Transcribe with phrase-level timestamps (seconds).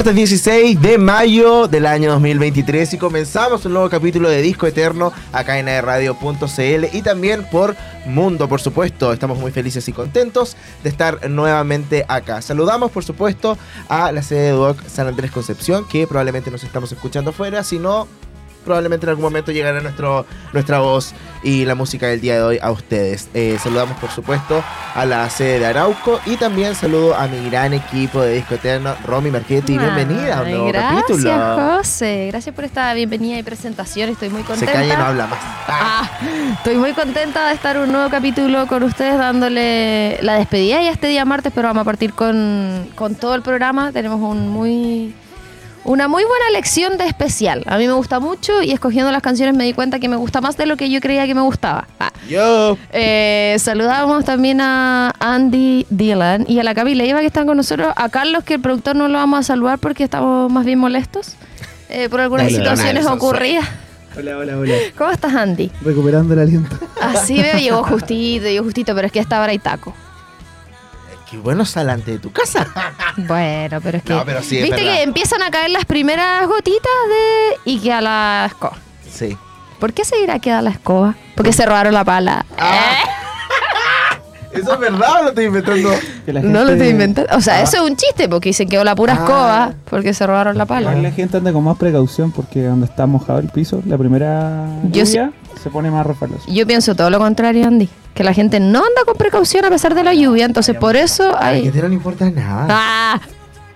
[0.00, 5.12] Martes 16 de mayo del año 2023 y comenzamos un nuevo capítulo de Disco Eterno
[5.30, 9.12] acá en radio.cl y también por Mundo, por supuesto.
[9.12, 12.40] Estamos muy felices y contentos de estar nuevamente acá.
[12.40, 13.58] Saludamos, por supuesto,
[13.90, 17.78] a la sede de Duoc San Andrés Concepción, que probablemente nos estamos escuchando afuera, si
[17.78, 18.08] no
[18.64, 22.58] probablemente en algún momento llegará nuestro, nuestra voz y la música del día de hoy
[22.60, 23.28] a ustedes.
[23.34, 24.62] Eh, saludamos por supuesto
[24.94, 28.94] a la sede de Arauco y también saludo a mi gran equipo de Disco Eterno,
[29.06, 29.78] Romy Marchetti.
[29.78, 31.76] Bienvenida a un nuevo gracias, capítulo.
[31.78, 32.28] José.
[32.30, 34.10] Gracias por esta bienvenida y presentación.
[34.10, 34.72] Estoy muy Se contenta.
[34.72, 35.38] calla y no habla más.
[35.68, 36.10] Ah,
[36.52, 41.06] estoy muy contenta de estar un nuevo capítulo con ustedes dándole la despedida ya este
[41.06, 43.92] día martes, pero vamos a partir con, con todo el programa.
[43.92, 45.14] Tenemos un muy
[45.84, 47.62] una muy buena lección de especial.
[47.66, 50.40] A mí me gusta mucho y escogiendo las canciones me di cuenta que me gusta
[50.40, 51.86] más de lo que yo creía que me gustaba.
[51.98, 52.12] Ah.
[52.28, 52.76] Yo.
[52.92, 57.92] Eh, saludamos también a Andy Dylan y a la Camila Leiva que están con nosotros.
[57.96, 61.36] A Carlos, que el productor no lo vamos a saludar porque estamos más bien molestos
[61.88, 63.68] eh, por algunas Dale, situaciones dale, ocurridas.
[64.16, 64.74] Hola, hola, hola.
[64.98, 65.70] ¿Cómo estás, Andy?
[65.82, 66.76] Recuperando el aliento.
[67.00, 69.94] Así veo, llegó justito, llegó justito, pero es que a esta hora hay taco.
[71.30, 72.66] Qué bueno salante de tu casa.
[73.16, 74.12] Bueno, pero es que.
[74.14, 74.94] No, pero sí, es Viste verdad.
[74.94, 77.70] que empiezan a caer las primeras gotitas de.
[77.72, 78.76] y queda la escoba.
[79.12, 79.36] Sí.
[79.78, 81.16] ¿Por qué se dirá queda la escoba?
[81.36, 82.46] Porque se robaron la pala.
[82.56, 82.94] Ah.
[84.52, 85.90] ¿Eso es verdad o lo estoy inventando?
[86.30, 87.34] Que la No lo estoy inventando.
[87.36, 87.62] O sea, Ah.
[87.62, 89.16] eso es un chiste, porque dicen quedó la pura Ah.
[89.16, 90.94] escoba porque se robaron la pala.
[90.94, 95.04] La gente anda con más precaución porque donde está mojado el piso, la primera Yo
[95.04, 95.32] lluvia
[95.62, 96.44] se pone más refaloso.
[96.48, 97.88] Yo pienso todo lo contrario, Andy.
[98.14, 100.44] Que la gente no anda con precaución a pesar de la lluvia.
[100.44, 101.62] Entonces, por eso A la hay.
[101.64, 102.66] gente no le importa nada.
[102.68, 103.20] ¡Ah!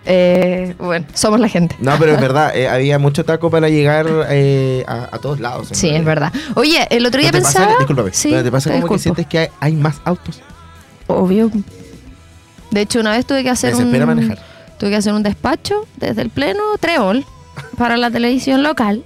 [0.07, 1.77] Eh, bueno, somos la gente.
[1.81, 5.69] No, pero es verdad, eh, había mucho taco para llegar eh, a, a todos lados.
[5.73, 6.31] Sí, es verdad.
[6.57, 7.79] Oye, el otro ¿No día te pasa, pensaba.
[7.79, 10.43] discúlpame, Sí, pero te pasa te como que sientes que hay, hay más autos.
[11.07, 11.51] Obvio.
[12.75, 13.91] De hecho, una vez tuve que hacer un.
[14.05, 14.39] manejar.
[14.79, 17.25] Tuve que hacer un despacho desde el pleno Treol
[17.79, 19.05] para la televisión local.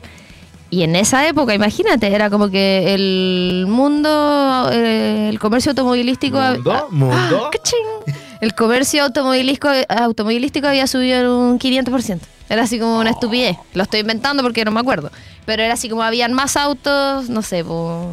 [0.70, 6.38] Y en esa época, imagínate, era como que el mundo, eh, el comercio automovilístico.
[6.40, 7.50] Mundo, ah, mundo.
[7.52, 8.12] ah.
[8.40, 12.20] El comercio automovilístico, automovilístico había subido en un 500%.
[12.48, 13.58] Era así como una estupidez.
[13.74, 15.10] Lo estoy inventando porque no me acuerdo.
[15.48, 18.06] Pero era así como habían más autos, no sé, po,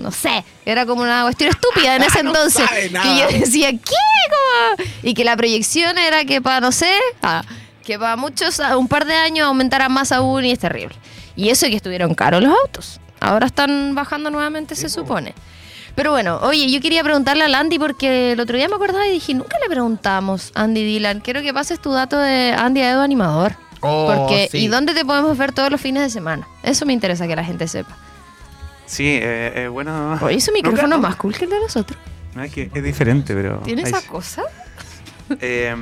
[0.00, 0.42] no sé.
[0.64, 2.64] Era como una cuestión estúpida en ese No entonces.
[2.64, 3.04] sabe nada.
[3.04, 3.78] que yo decía, ¿qué?
[4.78, 4.88] ¿Cómo?
[5.02, 6.90] Y que la proyección era que para, no sé,
[7.22, 7.42] ah,
[7.84, 10.96] que para muchos, un par de años aumentara más aún y es terrible.
[11.36, 13.00] Y eso que estuvieron caros los autos.
[13.20, 15.34] Ahora están bajando nuevamente, se supone.
[15.94, 19.12] Pero bueno, oye, yo quería preguntarle a Andy porque el otro día me acordaba y
[19.12, 21.20] dije, nunca le preguntamos Andy Dylan.
[21.20, 23.56] Quiero que pases tu dato de Andy Edo Animador.
[23.80, 24.58] Oh, Porque, sí.
[24.58, 26.46] ¿y dónde te podemos ver todos los fines de semana?
[26.62, 27.96] Eso me interesa que la gente sepa.
[28.86, 30.18] Sí, eh, eh, bueno.
[30.22, 31.98] Oye, su micrófono es más cool que el de nosotros.
[32.34, 33.58] no, es que es diferente, pero.
[33.58, 34.06] ¿Tiene esa sí.
[34.06, 34.42] cosa?
[35.40, 35.74] Eh,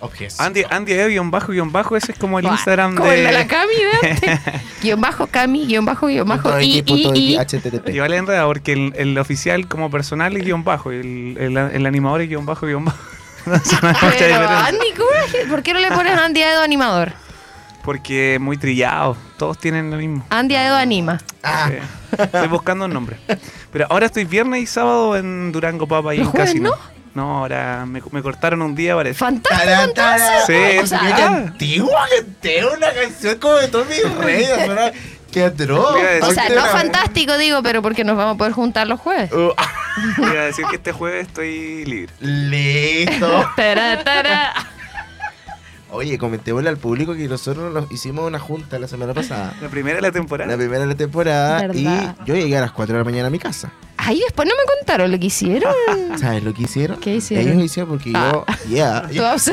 [0.00, 0.46] Objeción.
[0.46, 3.24] Andy, Andy Edo, guion bajo, guion bajo, ese es como el Buah, Instagram Como el
[3.24, 3.46] de la de.
[3.46, 4.40] Cami de antes.
[4.82, 7.36] guion bajo Cami, guion bajo, guion bajo, y, y, y.
[7.36, 7.88] HTTP.
[7.90, 11.56] Igual es enredado porque el, el oficial como personal es guion bajo, y el, el,
[11.56, 12.98] el animador es guion bajo, guion bajo.
[14.18, 14.48] Pero.
[14.48, 17.12] Andy, ¿cómo que- ¿por qué no le pones Andy Edo Animador?
[17.82, 20.26] Porque es muy trillado, todos tienen lo mismo.
[20.28, 21.18] Andy Edo Anima.
[21.42, 21.76] Ah, Sí.
[22.22, 23.16] Estoy buscando un nombre.
[23.72, 26.70] Pero ahora estoy viernes y sábado en Durango Papa y ¿Los en jueves Casino.
[26.70, 27.00] no?
[27.12, 29.18] No, ahora me, me cortaron un día, parece.
[29.18, 30.06] Fantástico.
[30.46, 31.26] Sí, O sea, Qué Ah.
[31.28, 32.64] antigua, gente.
[32.66, 34.92] Una canción como de Tommy Reyes.
[35.32, 35.96] Qué atroz.
[36.22, 39.30] O sea, no fantástico, digo, pero porque nos vamos a poder juntar los jueves.
[39.32, 39.52] Uh,
[40.18, 42.12] Voy a decir que este jueves estoy libre.
[42.20, 43.44] listo.
[43.56, 44.52] Tará, tará.
[45.92, 49.54] Oye, comentémosle al público que nosotros nos hicimos una junta la semana pasada.
[49.60, 50.48] La primera de la temporada.
[50.50, 51.60] La primera de la temporada.
[51.62, 52.16] ¿Verdad?
[52.22, 53.72] Y yo llegué a las 4 de la mañana a mi casa.
[53.96, 55.74] Ay, después no me contaron lo que hicieron.
[56.20, 57.00] ¿Sabes lo que hicieron?
[57.00, 57.48] ¿Qué hicieron?
[57.48, 59.50] Ellos hicieron porque yo, yeah, yo, Todos-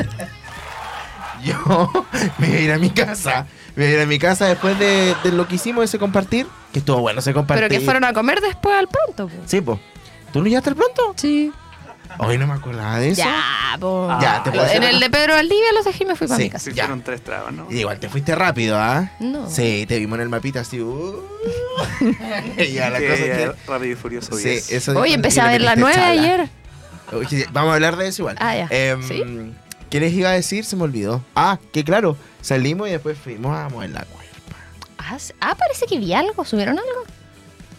[1.44, 2.06] yo
[2.38, 3.46] me iba a ir a mi casa.
[4.02, 6.46] A mi casa después de, de lo que hicimos, ese compartir.
[6.72, 7.68] Que estuvo bueno ese compartir.
[7.68, 9.28] Pero que fueron a comer después al pronto.
[9.28, 9.42] po.
[9.46, 9.78] Sí, po.
[10.32, 11.14] ¿Tú no llegaste al pronto?
[11.16, 11.52] Sí.
[12.18, 13.22] Hoy no me acordaba de eso.
[13.22, 14.08] Ya, po.
[14.20, 16.44] Ya, te puedo En el de Pedro Valdivia los dejé y me fui para Sí,
[16.44, 16.64] mi casa.
[16.64, 16.84] Se Ya.
[16.84, 17.66] hicieron tres trabas, ¿no?
[17.70, 19.12] Y igual te fuiste rápido, ¿ah?
[19.20, 19.48] No.
[19.48, 20.80] Sí, te vimos en el mapita así.
[20.80, 21.22] Uh.
[22.72, 23.52] ya, la Que cosa es que.
[23.66, 24.72] Rápido y Furioso Sí, 10.
[24.72, 26.22] eso dijo- empecé y a ver la metiste 9 chala.
[26.38, 26.48] ayer.
[27.12, 28.36] Oye, vamos a hablar de eso igual.
[28.40, 28.66] Ah, ya.
[28.70, 29.22] Em, ¿Sí?
[29.90, 30.64] ¿Qué les iba a decir?
[30.64, 31.22] Se me olvidó.
[31.34, 34.28] Ah, que claro, salimos y después fuimos a mover la cuerpa.
[34.98, 36.44] Ah, Ah, parece que vi algo.
[36.44, 37.04] ¿Subieron algo?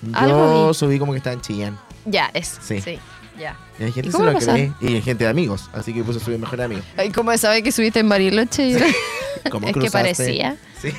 [0.01, 1.79] Yo Algo subí como que estaba en Chillán.
[2.05, 2.57] Ya, es.
[2.61, 2.81] Sí.
[2.81, 2.99] Sí.
[3.37, 3.57] Ya.
[3.77, 4.73] Y hay gente ¿Y se lo cree.
[4.81, 5.69] Y hay gente de amigos.
[5.73, 6.81] Así que puse subir mejor amigo.
[6.97, 8.77] Ay, ¿cómo sabe que subiste en Bariloche?
[9.51, 10.57] ¿Cómo es que parecía.
[10.81, 10.89] Sí.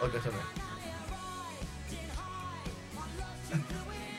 [0.00, 0.20] Otra.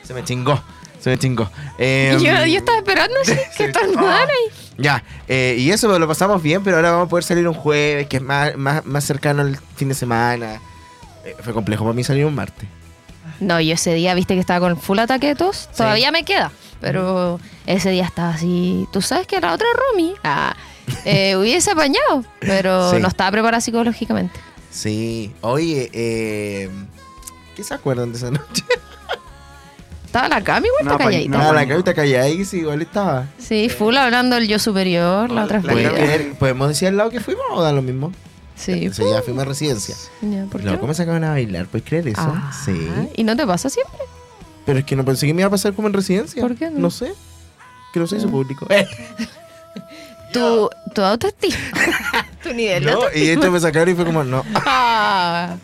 [0.02, 0.62] Se me chingó.
[1.00, 1.50] Se me chingó.
[1.78, 3.34] Em, yo, yo estaba esperando sí.
[3.56, 4.63] que estornudaran ahí.
[4.76, 8.06] Ya, eh, y eso lo pasamos bien, pero ahora vamos a poder salir un jueves,
[8.08, 10.60] que es más, más, más cercano al fin de semana.
[11.24, 12.68] Eh, fue complejo para mí salir un martes.
[13.40, 15.68] No, yo ese día, viste que estaba con full ataque de tos.
[15.76, 16.50] Todavía me queda.
[16.80, 18.86] Pero ese día estaba así.
[18.92, 20.54] Tú sabes que la otra Romy ah,
[21.04, 22.24] eh, hubiese apañado.
[22.40, 22.98] Pero Sí.
[23.00, 24.38] no estaba preparada psicológicamente.
[24.70, 26.68] Sí, oye, eh,
[27.56, 28.64] ¿qué se acuerdan de esa noche?
[30.14, 31.38] Estaba la Cami igual No, está calladita.
[31.38, 33.26] no, la cabita callada y sí, igual estaba.
[33.36, 36.96] Sí, full hablando del yo superior, la otra La ¿Pueden Cami- creer- ¿Podemos decir al
[36.96, 38.12] lado que fuimos o da lo mismo?
[38.54, 38.90] Sí.
[38.92, 39.96] Sí, ya fuimos a residencia.
[40.22, 40.78] Ya, ¿por qué No?
[40.78, 41.66] ¿cómo se acaban a bailar?
[41.66, 42.20] ¿Puedes creer eso?
[42.24, 42.88] Ah, Sí.
[43.16, 43.98] ¿Y no te pasa siempre?
[44.64, 46.40] Pero es que no pensé que me iba a pasar como en residencia.
[46.40, 46.78] ¿Por qué no?
[46.78, 47.12] No sé.
[47.92, 48.30] Que no soy su Ah.
[48.30, 48.68] público.
[50.32, 51.56] Tu, tu autoestima.
[52.42, 54.44] tu nivel de No, y esto me sacaron y fue como, no.
[54.66, 55.56] Ah.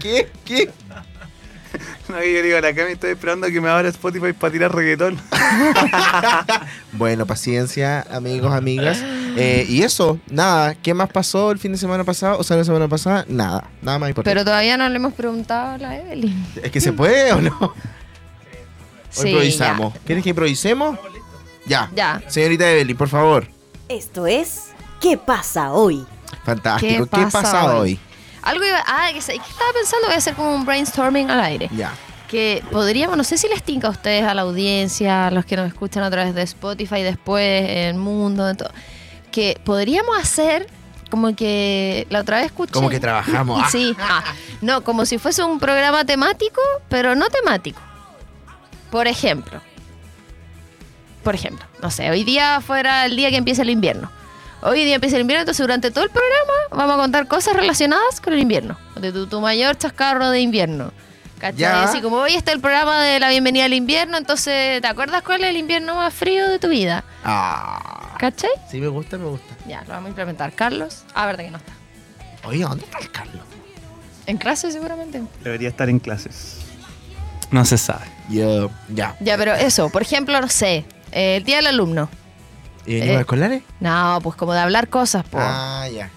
[0.00, 0.28] ¿Qué?
[0.44, 0.70] ¿Qué?
[2.08, 5.18] No, yo digo, la Cami estoy esperando a que me abra Spotify para tirar reggaetón.
[6.92, 9.02] Bueno, paciencia, amigos, amigas.
[9.36, 10.74] Eh, y eso, nada.
[10.74, 12.38] ¿Qué más pasó el fin de semana pasado?
[12.38, 13.70] O sea, la semana pasada, nada.
[13.80, 14.30] Nada más importante.
[14.30, 16.46] Pero todavía no le hemos preguntado a la Evelyn.
[16.62, 17.74] ¿Es que se puede o no?
[19.10, 19.92] Sí, improvisamos.
[20.06, 20.98] ¿Quieres que improvisemos?
[21.66, 21.90] Ya.
[21.94, 22.22] Ya.
[22.28, 23.46] Señorita Evelyn, por favor.
[23.90, 24.72] Esto es
[25.02, 26.06] ¿Qué pasa hoy?
[26.44, 27.06] Fantástico.
[27.06, 27.80] ¿Qué ¿Qué, pasa pasa hoy?
[27.80, 27.98] hoy?
[28.42, 28.82] Algo iba.
[28.86, 31.70] Ah, que, estaba pensando, voy a hacer como un brainstorming al aire.
[31.74, 31.92] Ya.
[32.28, 35.56] Que podríamos, no sé si les tinca a ustedes, a la audiencia, a los que
[35.56, 38.70] nos escuchan a través de Spotify después, en Mundo, de todo.
[39.30, 40.66] Que podríamos hacer
[41.10, 42.72] como que la otra vez escuché.
[42.72, 43.62] Como que trabajamos.
[43.70, 44.24] Sí, ah,
[44.62, 47.80] no, como si fuese un programa temático, pero no temático.
[48.90, 49.60] Por ejemplo,
[51.22, 54.10] por ejemplo, no sé, hoy día fuera el día que empieza el invierno.
[54.64, 58.20] Hoy día empieza el invierno, entonces durante todo el programa vamos a contar cosas relacionadas
[58.20, 58.78] con el invierno.
[58.94, 60.92] De tu, tu mayor chascarro de invierno.
[61.40, 61.58] ¿Cachai?
[61.58, 61.82] Ya.
[61.82, 65.42] Así como hoy está el programa de la bienvenida al invierno, entonces, ¿te acuerdas cuál
[65.42, 67.02] es el invierno más frío de tu vida?
[67.24, 68.14] Ah.
[68.20, 68.50] ¿Cachai?
[68.70, 69.52] Sí, me gusta, me gusta.
[69.66, 70.52] Ya, lo vamos a implementar.
[70.52, 71.72] Carlos, ah, verdad que no está.
[72.44, 73.42] Oye, ¿dónde está el Carlos?
[74.26, 75.22] En clase seguramente.
[75.42, 76.58] Debería estar en clases.
[77.50, 78.06] No se sabe.
[78.28, 79.16] Yo, ya.
[79.18, 82.08] Ya, pero eso, por ejemplo, no sé, eh, el día del alumno.
[82.86, 83.20] ¿Y venimos Eh.
[83.20, 83.62] escolares?
[83.80, 85.44] No, pues como de hablar cosas, pues.
[85.46, 86.10] Ah, ya.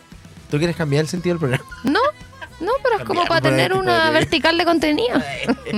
[0.49, 1.65] ¿Tú quieres cambiar el sentido del programa?
[1.83, 1.99] No,
[2.65, 5.21] no, pero es como para por tener una de- vertical de contenido.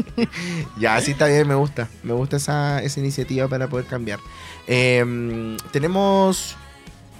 [0.79, 1.87] ya, sí está bien, me gusta.
[2.03, 4.19] Me gusta esa, esa iniciativa para poder cambiar.
[4.67, 6.55] Eh, tenemos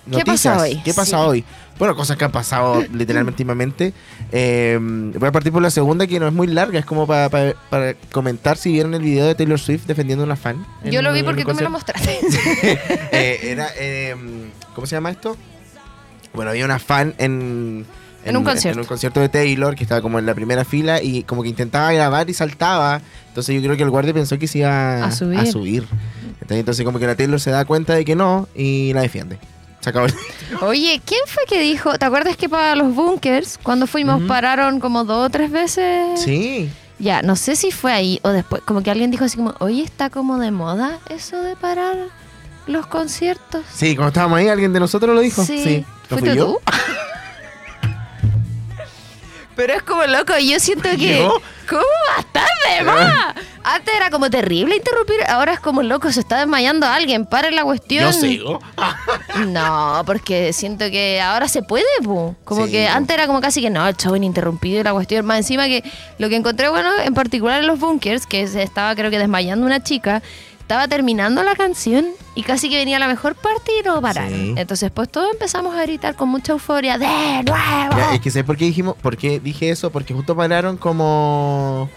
[0.10, 0.54] ¿Qué noticias.
[0.56, 0.82] pasa hoy?
[0.84, 1.24] ¿Qué pasa Sí.
[1.26, 1.44] hoy?
[1.78, 3.94] Bueno, cosas que han pasado literalmente últimamente.
[4.32, 6.80] Eh, voy a partir por la segunda, que no es muy larga.
[6.80, 10.26] Es como para, para- para comentar si vieron el video de Taylor Swift defendiendo a
[10.26, 10.66] una fan.
[10.84, 12.20] en Yo lo vi en porque tú me lo mostraste.
[13.12, 14.16] Eh, era, eh,
[14.74, 15.38] ¿cómo se llama esto?
[16.34, 17.86] Bueno, había una fan en,
[18.26, 18.78] En un concierto.
[18.80, 21.50] en un concierto de Taylor que estaba como en la primera fila y como que
[21.50, 23.02] intentaba grabar y saltaba.
[23.30, 25.86] Entonces yo creo que el guardia pensó que se iba A subir.
[26.42, 29.40] Entonces, entonces como que la Taylor se da cuenta de que no y la defiende.
[29.88, 30.06] Se acabó.
[30.08, 30.14] el-
[30.64, 31.98] Oye, ¿quién fue que dijo?
[31.98, 36.20] ¿Te acuerdas que para los bunkers, cuando fuimos, pararon como dos o tres veces?
[36.22, 36.70] Sí.
[37.00, 38.62] Ya, no sé si fue ahí o después.
[38.64, 41.96] Como que alguien dijo así como, oye, está como de moda eso de parar
[42.66, 43.64] los conciertos.
[43.74, 45.44] Sí, cuando estábamos ahí, alguien de nosotros lo dijo.
[45.46, 45.86] Sí.
[46.10, 46.46] ¿No ¿Fuiste fui yo?
[46.46, 46.60] tú?
[49.58, 51.18] Pero es como loco, yo siento que.
[51.18, 51.42] ¿Yo?
[51.68, 52.48] ¿Cómo va a estar
[52.78, 53.36] de más?
[53.64, 57.64] Antes era como terrible interrumpir, ahora es como loco, se está desmayando alguien, paren la
[57.64, 58.06] cuestión.
[58.06, 58.60] Yo sigo.
[59.48, 62.36] No, porque siento que ahora se puede, po.
[62.44, 65.26] Como Sí, que antes era como casi que no, el show ininterrumpido y la cuestión.
[65.26, 65.84] Más encima que
[66.18, 69.66] lo que encontré bueno, en particular en los bunkers, que se estaba creo que desmayando
[69.66, 70.24] una chica,
[70.68, 74.34] estaba terminando la canción y casi que venía la mejor parte y no pararon.
[74.34, 74.54] Sí.
[74.58, 77.96] Entonces pues todos empezamos a gritar con mucha euforia, ¡de nuevo!
[77.98, 81.90] Ya, es que sé por qué dijimos, por qué dije eso, porque justo pararon como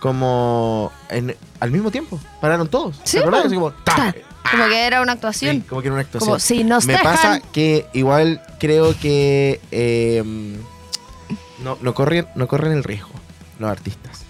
[0.00, 2.18] como en- al mismo tiempo.
[2.40, 2.96] Pararon todos.
[3.04, 3.42] Sí, ¿Te acordás?
[3.42, 3.46] po.
[3.48, 3.94] Así como, ¡ta!
[3.96, 4.14] Ta.
[4.50, 5.60] Como que era una Sí, actuación.
[5.68, 6.28] como que era una actuación.
[6.28, 10.22] Como si nos Me dejan- pasa que igual creo que eh,
[11.62, 13.10] no, no corren, no corren el riesgo
[13.58, 14.22] los artistas.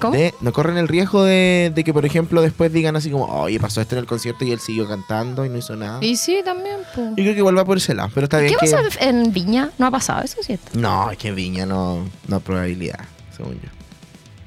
[0.00, 0.14] ¿Cómo?
[0.16, 3.60] De- no corren el riesgo de, de que, por ejemplo, después digan así como, oye,
[3.60, 5.98] pasó esto en el concierto y él siguió cantando y no hizo nada.
[6.02, 6.76] Y sí, también.
[6.94, 7.02] po.
[7.10, 8.72] Yo creo que igual va por ese lado, pero está bien ¿Qué que...
[8.72, 9.70] pasa en Viña?
[9.78, 10.70] No ha pasado eso, ¿cierto?
[10.74, 13.00] No, es que en Viña no, no hay probabilidad,
[13.36, 13.68] según yo.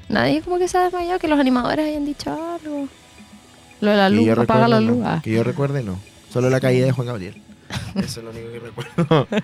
[0.08, 2.88] Nadie como que se ha desmayado, que los animadores hayan dicho algo.
[3.80, 4.98] Lo de la luz, apaga la luz.
[4.98, 5.08] no.
[5.08, 5.20] ah.
[5.22, 5.98] Que yo recuerde, no.
[6.32, 7.40] Solo la caída de Juan Gabriel.
[7.94, 9.26] Eso es lo único que recuerdo.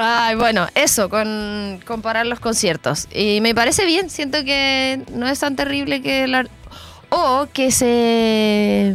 [0.00, 3.08] Ay, bueno, eso, con comparar los conciertos.
[3.12, 6.46] Y me parece bien, siento que no es tan terrible que la...
[7.08, 8.94] O que se...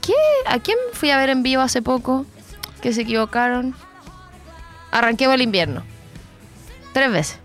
[0.00, 0.14] ¿Qué?
[0.46, 2.24] ¿A quién fui a ver en vivo hace poco?
[2.80, 3.74] Que se equivocaron.
[4.92, 5.82] Arranquemos el invierno.
[6.92, 7.38] Tres veces.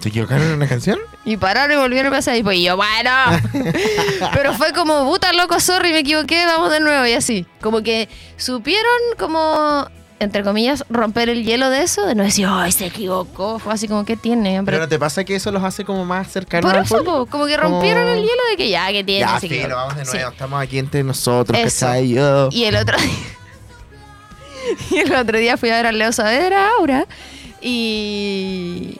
[0.00, 0.98] ¿Se equivocaron en una canción?
[1.24, 2.36] Y pararon y volvieron a pasar.
[2.36, 3.10] Y pues yo, bueno.
[4.34, 7.06] Pero fue como, puta loco, sorry, me equivoqué, vamos de nuevo.
[7.06, 7.46] Y así.
[7.62, 9.88] Como que supieron como,
[10.20, 12.06] entre comillas, romper el hielo de eso.
[12.06, 13.58] De no decir, ay, se equivocó.
[13.58, 14.50] Fue así como, ¿qué tiene?
[14.52, 17.26] Pero Pero, ¿no te pasa que eso los hace como más cercanos por eso, po,
[17.26, 19.20] como que rompieron Como- el hielo de que ya, ¿qué tiene?
[19.20, 19.76] Ya, filo, equivocó.
[19.76, 20.16] vamos de Sí.
[20.16, 20.30] nuevo.
[20.32, 21.58] Estamos aquí entre nosotros.
[22.06, 22.48] Yo.
[22.52, 23.10] Y el otro día.
[24.90, 27.06] y el otro día fui a ver a Leo Saavedra, Aura.
[27.60, 28.98] Y.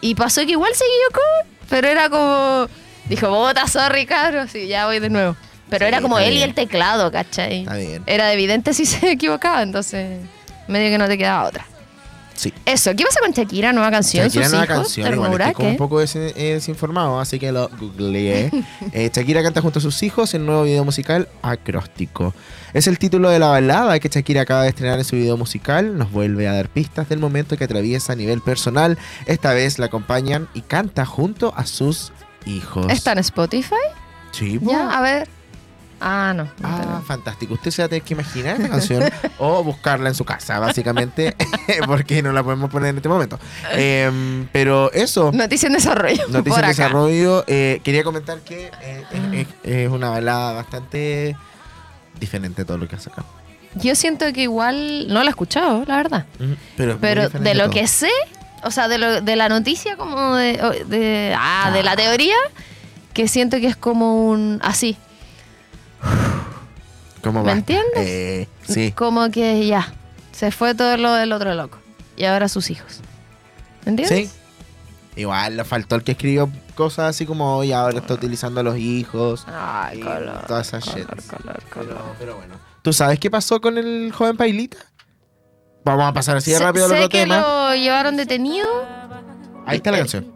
[0.00, 1.26] Y pasó que igual se equivocó.
[1.68, 2.66] Pero era como.
[3.08, 4.54] Dijo, bota, sorry, cabros.
[4.54, 5.36] Y ya voy de nuevo.
[5.68, 7.60] Pero Sí, era como él y el teclado, ¿cachai?
[7.62, 8.02] Está bien.
[8.06, 10.20] Era evidente si se equivocaba, entonces.
[10.68, 11.66] Medio que no te quedaba otra.
[12.34, 12.52] Sí.
[12.66, 13.72] Eso, ¿qué pasa con Shakira?
[13.72, 17.18] Nueva canción, Shakira sus nueva hijos, canción, igual estoy como un poco des- eh, desinformado,
[17.18, 18.50] así que lo googleé.
[18.92, 22.34] Eh, Shakira canta junto a sus hijos en un nuevo video musical acróstico.
[22.74, 25.96] Es el título de la balada que Shakira acaba de estrenar en su video musical.
[25.96, 28.98] Nos vuelve a dar pistas del momento que atraviesa a nivel personal.
[29.24, 32.12] Esta vez la acompañan y canta junto a sus
[32.44, 32.86] hijos.
[32.90, 33.74] ¿Está en Spotify?
[34.32, 34.70] Sí, po.
[34.72, 35.26] Ya, a ver.
[36.00, 36.44] Ah, no.
[36.44, 37.06] no Ah, tenemos.
[37.06, 37.54] fantástico.
[37.54, 39.02] Usted se va a tener que imaginar esta canción
[39.38, 41.34] o buscarla en su casa, básicamente,
[41.86, 43.38] porque no la podemos poner en este momento.
[43.72, 46.22] Em, pero eso, Noticia en desarrollo.
[46.28, 46.68] noticia en acá.
[46.68, 47.44] desarrollo.
[47.46, 51.36] eh, quería comentar que eh, es, una balada bastante
[52.20, 53.26] diferente de todo lo que ha sacado.
[53.74, 56.26] Yo siento que igual no la he escuchado, la verdad.
[56.76, 57.72] Pero, de lo todo.
[57.72, 58.10] que sé,
[58.64, 62.36] o sea, de, lo, de la noticia como de, ah, de la teoría,
[63.12, 64.96] que siento que es como un así,
[67.22, 67.52] ¿Cómo ¿me va?
[67.52, 67.96] entiendes?
[67.96, 68.92] Eh, sí.
[68.92, 69.92] como que ya,
[70.32, 71.78] se fue todo lo del otro loco.
[72.16, 73.00] Y ahora sus hijos.
[73.84, 74.30] ¿Me entiendes?
[74.30, 75.20] Sí.
[75.20, 78.76] Igual le faltó el que escribió cosas así como hoy ahora está utilizando a los
[78.76, 79.44] hijos.
[79.48, 81.06] Ay, color, toda esa shit.
[81.06, 81.86] color, color, color.
[81.88, 82.54] Pero, pero bueno.
[82.82, 84.76] ¿Tú sabes qué pasó con el joven Pailita?
[85.84, 87.40] Vamos a pasar así de Sé- rápido al sé otro que tema.
[87.40, 88.68] lo llevaron detenido.
[89.64, 90.32] Ahí está la canción.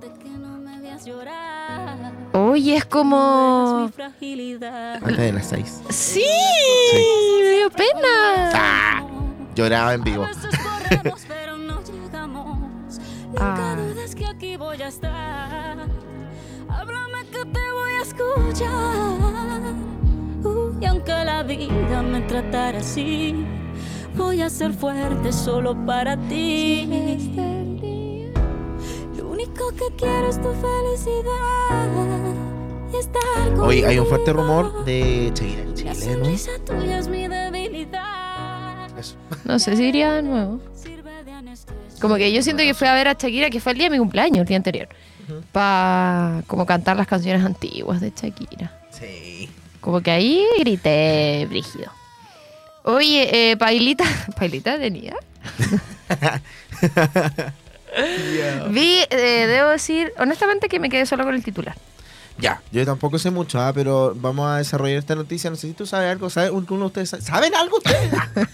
[2.32, 3.90] Oye, es como...
[5.02, 5.82] Antes de las seis.
[5.88, 6.24] Sí,
[7.42, 8.50] me dio pena.
[8.54, 9.02] Ah,
[9.54, 10.26] lloraba en vivo.
[11.28, 12.58] pero no llegamos.
[13.36, 13.74] Ah.
[13.76, 15.78] Nunca dudes que aquí voy a estar.
[16.68, 19.60] Háblame que te voy a escuchar.
[20.80, 23.44] Y aunque la vida me tratara así,
[24.16, 26.86] voy a ser fuerte solo para ti.
[29.16, 32.09] Lo único que quiero es tu felicidad.
[33.58, 36.24] Hoy hay un fuerte rumor de Shakira en Chile, ¿no?
[38.98, 39.16] Eso.
[39.58, 40.60] Sé si iría de nuevo.
[42.00, 43.90] Como que yo siento que fui a ver a Shakira, que fue el día de
[43.90, 44.88] mi cumpleaños, el día anterior.
[45.52, 48.72] Para como cantar las canciones antiguas de Shakira.
[48.90, 49.48] Sí.
[49.80, 51.90] Como que ahí grité brígido.
[52.84, 54.04] Oye, eh, Pailita.
[54.38, 55.16] ¿Pailita tenía?
[58.70, 61.76] Vi, eh, debo decir, honestamente, que me quedé solo con el titular.
[62.38, 65.50] Ya, yo tampoco sé mucho, ah, pero vamos a desarrollar esta noticia.
[65.50, 66.30] No sé si tú sabes algo.
[66.30, 66.50] ¿Sabes?
[66.50, 68.10] ¿Alguno de ustedes sabe- ¿Saben algo ustedes?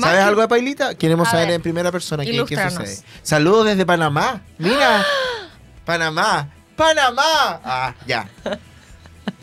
[0.00, 0.94] ¿Sabes algo de Pailita?
[0.96, 2.98] Queremos A saber ver, en primera persona qué, sucede.
[3.22, 4.42] Saludos desde Panamá.
[4.58, 5.04] Mira.
[5.84, 6.48] Panamá.
[6.76, 7.22] Panamá.
[7.64, 8.28] Ah, ya.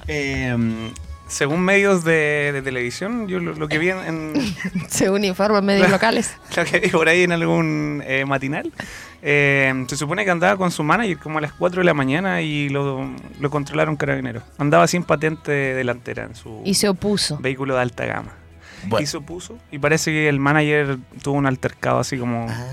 [0.08, 0.92] Eh,
[1.28, 4.56] según medios de, de televisión, yo lo, lo que vi en, en-
[4.90, 6.34] Según informes medios locales.
[6.58, 8.72] lo que vi por ahí en algún eh, matinal,
[9.22, 12.42] eh, se supone que andaba con su manager como a las 4 de la mañana
[12.42, 13.08] y lo,
[13.40, 14.44] lo controlaron carabineros.
[14.58, 17.38] Andaba sin patente delantera en su Y se opuso.
[17.40, 18.34] vehículo de alta gama.
[18.88, 19.04] Bueno.
[19.04, 22.48] Y se opuso y parece que el manager tuvo un altercado así como...
[22.50, 22.68] Ah,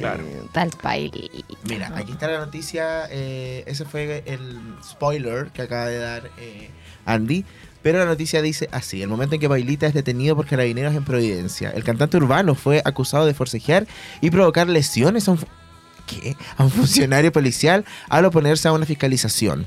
[0.00, 0.24] Claro.
[0.52, 1.46] Tal Pailita.
[1.62, 3.04] Mira, aquí está la noticia.
[3.10, 6.68] eh, ese fue el spoiler que acaba de dar eh,
[7.06, 7.44] Andy.
[7.84, 11.04] Pero la noticia dice así: el momento en que Bailita es detenido por carabineros en
[11.04, 11.70] Providencia.
[11.70, 13.86] El cantante urbano fue acusado de forcejear
[14.22, 19.66] y provocar lesiones a un, funcionario policial al oponerse a una fiscalización.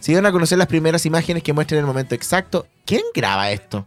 [0.00, 2.66] Se dieron a conocer las primeras imágenes que muestran el momento exacto.
[2.84, 3.86] ¿Quién graba esto?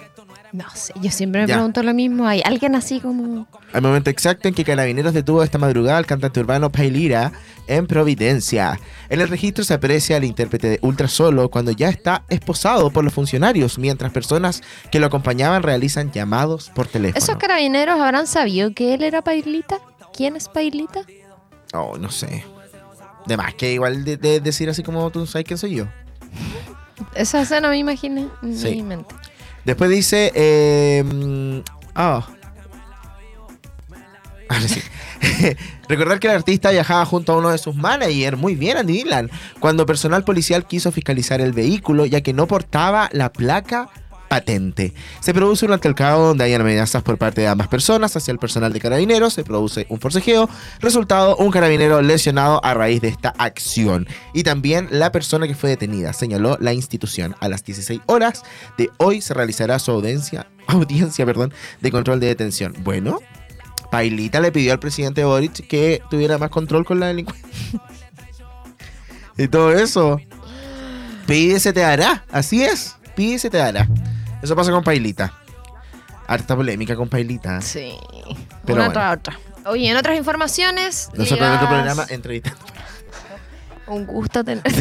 [0.54, 1.56] No sé, yo siempre me Ya.
[1.56, 2.28] pregunto lo mismo.
[2.28, 3.48] ¿Hay alguien así como.?
[3.74, 7.32] Al momento exacto en que Carabineros detuvo esta madrugada al cantante urbano Pailira
[7.66, 8.80] en Providencia.
[9.10, 13.04] En el registro se aprecia al intérprete de Ultra Solo cuando ya está esposado por
[13.04, 17.18] los funcionarios, mientras personas que lo acompañaban realizan llamados por teléfono.
[17.18, 19.80] ¿Esos carabineros habrán sabido que él era Pailita?
[20.16, 21.02] ¿Quién es Pailita?
[21.74, 22.46] Oh, no sé.
[23.26, 25.86] De más que igual de, de decir así como tú sabes quién soy yo.
[27.16, 28.70] Esa escena me imaginé en Sí.
[28.76, 29.16] mi mente.
[29.65, 30.32] Después dice.
[30.36, 31.60] Eh, mm,
[31.96, 32.27] ah.
[35.89, 39.29] Recordar que el artista viajaba junto a uno de sus managers, muy bien Andy Dylan,
[39.60, 43.89] cuando personal policial quiso fiscalizar el vehículo ya que no portaba la placa
[44.34, 44.96] patente.
[45.20, 48.74] Se produce un altercado donde hay amenazas por parte de ambas personas hacia el personal
[48.74, 50.50] de carabineros, se produce un forcejeo,
[50.80, 54.08] resultado un carabinero lesionado a raíz de esta acción.
[54.34, 57.36] Y también la persona que fue detenida, señaló la institución.
[57.42, 58.42] A las 16 horas
[58.75, 59.92] de hoy se realizará su
[60.68, 62.74] audiencia, perdón, de control de detención.
[62.80, 63.20] Bueno,
[63.92, 67.48] Pailita le pidió al presidente Boric que tuviera más control con la delincuencia.
[69.38, 70.20] y todo eso.
[71.28, 72.25] Pide se te dará.
[72.32, 72.96] Así es.
[73.16, 73.88] Pide se te dará.
[74.44, 75.34] Eso pasa con Pailita.
[76.28, 77.62] Harta polémica con Pailita.
[77.62, 77.96] Sí.
[78.66, 78.92] Pero Una bueno.
[78.94, 79.40] tras otra.
[79.66, 81.10] Oye, en otras informaciones.
[81.14, 82.60] Nosotros en otro programa entrevistando.
[83.88, 84.64] Un gusto tener.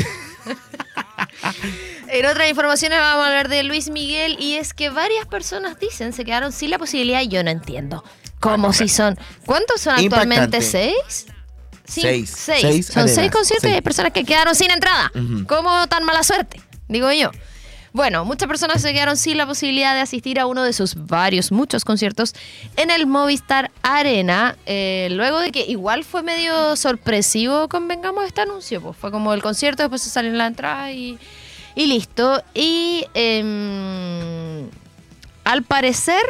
[2.09, 6.12] en otras informaciones vamos a hablar de Luis Miguel y es que varias personas dicen
[6.12, 8.02] se quedaron sin la posibilidad y yo no entiendo.
[8.40, 9.16] ¿Cómo si son?
[9.47, 10.61] ¿Cuántos son actualmente?
[10.62, 11.26] ¿Seis?
[11.85, 12.35] Sí, Seis.
[12.37, 12.61] seis.
[12.62, 13.14] Seis son arenas.
[13.14, 13.75] seis conciertos y Seis.
[13.76, 15.12] hay personas que quedaron sin entrada.
[15.14, 15.47] Ujú.
[15.47, 16.61] ¿Cómo tan mala suerte?
[16.88, 17.31] Digo yo.
[17.92, 21.52] Bueno, muchas personas se quedaron sin la posibilidad de asistir a uno de sus varios,
[21.52, 22.34] muchos conciertos
[22.76, 28.80] en el Movistar Arena, eh, luego de que igual fue medio sorpresivo, convengamos, este anuncio.
[28.80, 31.18] Pues fue como el concierto, después se salió en la entrada y,
[31.75, 32.42] y listo.
[32.54, 34.71] Y em,
[35.45, 36.23] al parecer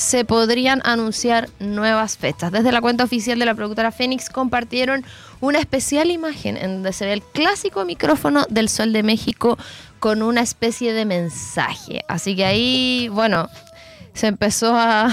[0.00, 2.50] se podrían anunciar nuevas fechas.
[2.50, 5.04] Desde la cuenta oficial de la productora Fénix compartieron
[5.42, 9.58] una especial imagen en donde se ve el clásico micrófono del Sol de México
[9.98, 12.02] con una especie de mensaje.
[12.08, 13.50] Así que ahí, bueno,
[14.14, 15.10] se empezó a...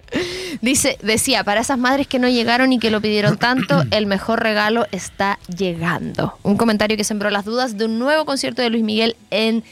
[0.60, 4.42] Dice, decía, para esas madres que no llegaron y que lo pidieron tanto, el mejor
[4.42, 6.36] regalo está llegando.
[6.42, 9.62] Un comentario que sembró las dudas de un nuevo concierto de Luis Miguel en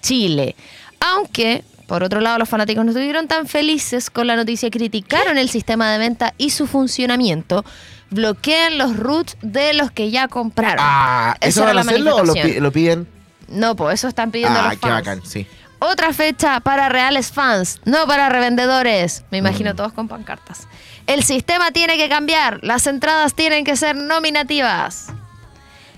[0.00, 0.54] Chile.
[1.00, 5.48] Aunque, por otro lado, los fanáticos no estuvieron tan felices con la noticia, criticaron el
[5.50, 7.64] sistema de venta y su funcionamiento.
[8.10, 10.78] Bloquean los roots de los que ya compraron.
[10.78, 12.54] Ah, ¿eso van a hacerlo o lo, manifestación.
[12.54, 13.08] pi- lo piden?
[13.48, 14.92] No, pues eso están pidiendo Ah, los qué fans.
[14.94, 15.48] bacán, sí.
[15.80, 19.24] Otra fecha para reales fans, no para revendedores.
[19.32, 19.46] Me Mm.
[19.46, 20.68] imagino todos con pancartas.
[21.08, 22.60] El sistema tiene que cambiar.
[22.62, 25.06] Las entradas tienen que ser nominativas.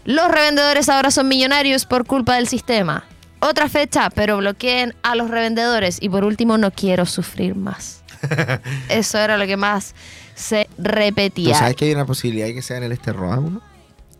[0.07, 3.05] Los revendedores ahora son millonarios por culpa del sistema.
[3.45, 5.99] Otra fecha, pero bloqueen a los revendedores.
[6.01, 8.03] Y por último, no quiero sufrir más.
[8.89, 9.95] Eso era lo que más
[10.37, 11.57] se ¿Tú repetía.
[11.57, 13.61] sabes que hay una posibilidad de que sea en el este Roa uno?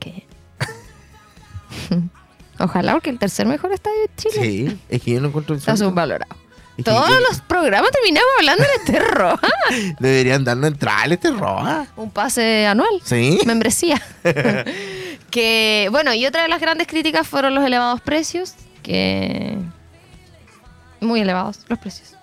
[0.01, 0.27] ¿Qué?
[2.59, 5.77] Ojalá, porque el tercer mejor estadio de Chile Sí, es que yo no encuentro está
[5.77, 6.35] subvalorado.
[6.77, 9.49] Es que- Todos los programas terminamos hablando de este roja.
[10.01, 11.87] Deberían darnos entrada al este Roa.
[11.97, 13.01] Un pase anual.
[13.05, 13.39] Sí.
[13.47, 14.01] Membresía.
[15.31, 18.55] que, bueno, y otra de las grandes críticas fueron los elevados precios.
[18.83, 19.57] Que.
[21.01, 22.15] Muy elevados los precios.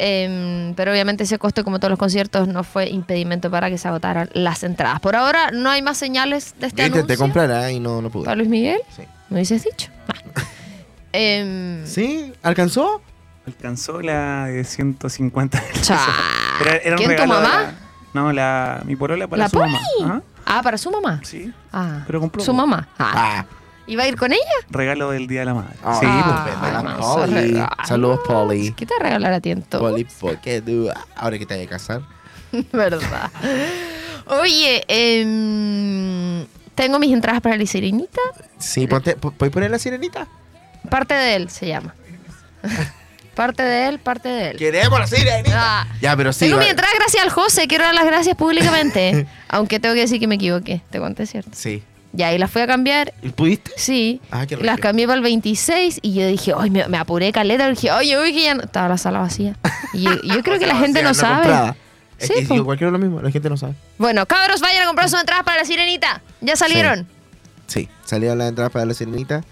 [0.00, 3.88] Em, pero obviamente ese costo, como todos los conciertos, no fue impedimento para que se
[3.88, 5.00] agotaran las entradas.
[5.00, 7.18] Por ahora no hay más señales de este Yo intenté anuncio.
[7.24, 8.24] comprar ah, y no, no pude.
[8.24, 8.80] ¿Para Luis Miguel?
[8.96, 9.02] Sí.
[9.28, 9.90] ¿Me hubieses dicho?
[11.12, 12.32] Em, ¿Sí?
[12.42, 13.00] ¿Alcanzó?
[13.46, 15.82] Alcanzó la de 150 pesos.
[15.88, 15.98] cha.
[16.60, 17.48] Era, era un ¿Quién, tu regalo mamá?
[17.62, 17.74] la-
[18.14, 19.70] no, la, mi polola para ¿La su Poli?
[19.72, 19.80] mamá.
[20.04, 21.20] Ajá, Ah, para su mamá.
[21.24, 22.42] Sí, Ah, pero compró.
[22.42, 22.88] su mamá.
[22.98, 23.12] Ah.
[23.14, 23.46] Ah.
[23.88, 24.42] ¿Y va a ir con ella?
[24.70, 25.74] Regalo del Día de la Madre.
[25.82, 26.44] Ah, sí, Ah,
[27.16, 27.76] pues, regala.
[27.86, 28.72] Saludos, Poli.
[28.74, 29.80] ¿Qué te va a regalar a ti en todo?
[29.80, 30.88] Poli, ¿por qué tú?
[31.16, 32.02] Ahora que te vayas a casar.
[32.72, 33.30] ¿Verdad?
[34.26, 38.20] Oye, em, tengo mis entradas para la sirenita.
[38.58, 40.26] Sí, ponte, po- ¿puedes poner la sirenita?
[40.90, 41.94] Parte de él se llama.
[43.34, 44.56] parte de él, parte de él.
[44.58, 45.82] ¡Queremos la sirenita!
[45.82, 46.40] Ah, Ya, pero sí.
[46.40, 47.66] tengo va- mi entrada gracias al José.
[47.68, 49.26] Quiero dar las gracias públicamente.
[49.48, 50.82] Aunque tengo que decir que me equivoqué.
[50.90, 51.50] Te conté, ¿cierto?
[51.54, 51.82] Sí.
[52.12, 53.12] Ya, y las fui a cambiar.
[53.22, 53.70] ¿Y ¿Pudiste?
[53.76, 54.20] Sí.
[54.30, 57.30] Ah, qué Y las cambié para el 26 y yo dije, ay, me, me apuré
[57.32, 57.68] caleta.
[57.68, 58.62] Dije, oye, oye, que ya no...
[58.62, 59.56] Estaba la sala vacía.
[59.92, 61.34] Y yo, yo creo que la gente no sabe.
[61.42, 61.76] comprada.
[62.18, 62.54] Es Sí, que po.
[62.54, 63.74] digo, cualquiera lo mismo, la gente no sabe.
[63.98, 66.20] Bueno, cabros, vayan a comprar sus entradas para la sirenita.
[66.40, 67.06] Ya salieron.
[67.66, 69.44] Sí, salieron las entradas para la sirenita.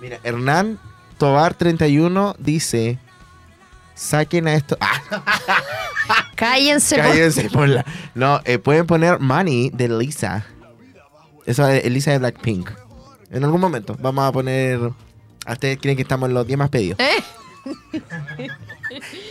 [0.00, 0.78] Mira, Hernán
[1.18, 2.98] Tobar 31 dice:
[3.94, 4.76] Saquen a esto.
[4.80, 5.00] Ah,
[6.34, 6.96] Cállense.
[6.98, 7.84] por- por la.
[8.14, 10.44] No, eh, pueden poner Money de Lisa.
[11.46, 12.70] Eso es Lisa de Blackpink.
[13.30, 14.78] En algún momento vamos a poner.
[15.46, 16.98] ¿A ustedes creen que estamos en los 10 más pedidos?
[17.00, 17.22] ¿Eh?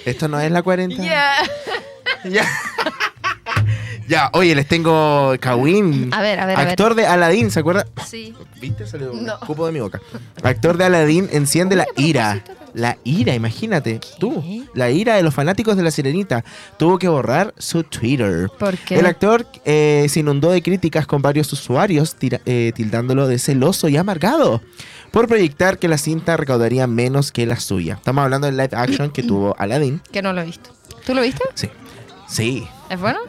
[0.06, 1.02] Esto no es la 40.
[1.04, 1.36] Ya.
[2.26, 2.45] Ya.
[4.08, 6.13] ya, oye, les tengo Kawin.
[6.13, 6.69] A ver, a ver, a ver.
[6.69, 7.86] Actor de Aladdin, ¿se acuerda?
[8.06, 8.34] Sí.
[8.62, 8.88] ¿Viste?
[8.88, 9.38] Salió un No.
[9.41, 9.99] cupo de mi boca.
[10.41, 12.41] Actor de Aladdin enciende la ira.
[12.74, 14.00] La ira, imagínate.
[14.20, 14.44] Tú.
[14.74, 16.44] La ira de los fanáticos de la sirenita.
[16.78, 18.50] Tuvo que borrar su Twitter.
[18.58, 18.96] ¿Por qué?
[19.00, 23.88] El actor eh, se inundó de críticas con varios usuarios, tira- eh, tildándolo de celoso
[23.90, 24.62] y amargado
[25.12, 27.96] por proyectar que la cinta recaudaría menos que la suya.
[27.96, 30.02] Estamos hablando del live action que tuvo Aladdin.
[30.12, 30.72] Que no lo he visto.
[31.06, 31.44] ¿Tú lo viste?
[31.54, 31.70] Sí.
[32.28, 32.68] Sí.
[32.90, 33.20] ¿Es bueno?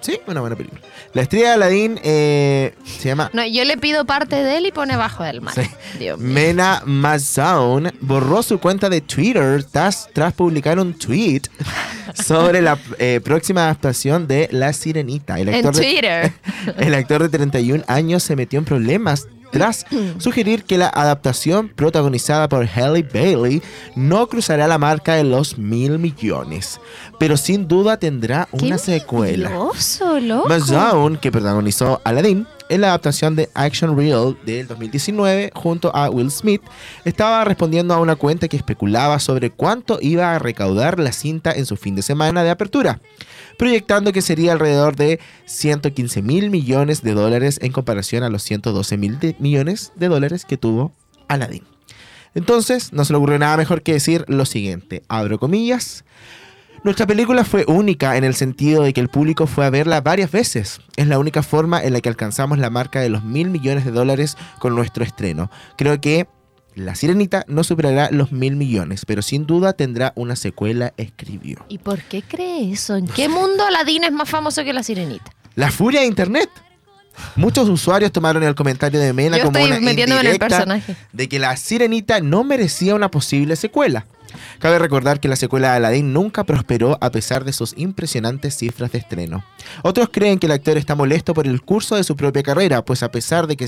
[0.00, 0.80] Sí, una buena película.
[1.14, 4.72] La estrella de Aladdin eh, se llama No, yo le pido parte de él y
[4.72, 5.54] pone bajo del mar.
[5.54, 5.68] Sí.
[5.98, 6.34] Dios mío.
[6.34, 11.42] Mena Mazoun borró su cuenta de Twitter tras, tras publicar un tweet
[12.14, 15.38] sobre la eh, próxima adaptación de La Sirenita.
[15.38, 16.32] El En actor, de, Twitter.
[16.78, 19.86] el actor de 31 años se metió en problemas tras
[20.18, 23.62] sugerir que la adaptación protagonizada por Halle Bailey
[23.94, 26.80] no cruzará la marca de los mil millones,
[27.18, 29.50] pero sin duda tendrá una secuela.
[30.20, 30.48] loco.
[30.48, 36.30] Mazoun, que protagonizó Aladdin en la adaptación de Action Real del 2019 junto a Will
[36.30, 36.62] Smith,
[37.04, 41.66] estaba respondiendo a una cuenta que especulaba sobre cuánto iba a recaudar la cinta en
[41.66, 43.00] su fin de semana de apertura,
[43.58, 48.96] proyectando que sería alrededor de 115 mil millones de dólares en comparación a los 112
[48.96, 50.92] mil millones de dólares que tuvo
[51.28, 51.64] Aladdin.
[52.34, 56.04] Entonces, no se le ocurrió nada mejor que decir lo siguiente, abro comillas,
[56.86, 60.30] nuestra película fue única en el sentido de que el público fue a verla varias
[60.30, 60.80] veces.
[60.94, 63.90] Es la única forma en la que alcanzamos la marca de los mil millones de
[63.90, 65.50] dólares con nuestro estreno.
[65.76, 66.28] Creo que
[66.76, 71.64] La Sirenita no superará los mil millones, pero sin duda tendrá una secuela, escribió.
[71.70, 72.96] ¿Y por qué cree eso?
[72.96, 75.32] ¿En qué mundo Aladdin es más famoso que la sirenita?
[75.54, 76.50] La furia de Internet.
[77.34, 80.48] Muchos usuarios tomaron el comentario de Mena Yo como estoy una metiéndome en el indirecta
[80.48, 80.96] personaje.
[81.14, 84.06] de que La Sirenita no merecía una posible secuela.
[84.58, 88.92] Cabe recordar que la secuela de Aladdin nunca prosperó a pesar de sus impresionantes cifras
[88.92, 89.46] de estreno.
[89.82, 93.02] Otros creen que el actor está molesto por el curso de su propia carrera, pues
[93.02, 93.66] a pesar de que,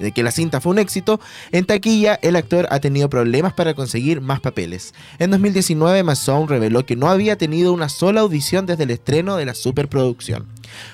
[0.00, 1.20] de que la cinta fue un éxito,
[1.52, 4.94] en taquilla el actor ha tenido problemas para conseguir más papeles.
[5.18, 9.46] En 2019, Masson reveló que no había tenido una sola audición desde el estreno de
[9.46, 10.46] la superproducción.